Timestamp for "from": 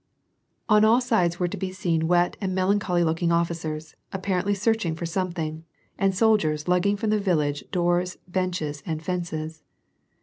6.97-7.11